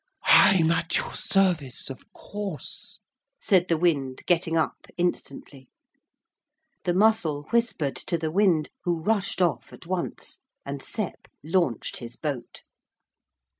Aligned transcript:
'I'm 0.25 0.71
at 0.71 0.97
your 0.97 1.13
service, 1.13 1.87
of 1.91 2.11
course,' 2.11 2.97
said 3.39 3.67
the 3.67 3.77
wind, 3.77 4.23
getting 4.25 4.57
up 4.57 4.87
instantly. 4.97 5.69
The 6.85 6.93
mussel 6.95 7.43
whispered 7.51 7.97
to 8.07 8.17
the 8.17 8.31
wind, 8.31 8.71
who 8.83 8.99
rushed 9.03 9.43
off 9.43 9.71
at 9.71 9.85
once; 9.85 10.39
and 10.65 10.81
Sep 10.81 11.27
launched 11.43 11.97
his 11.97 12.15
boat. 12.15 12.63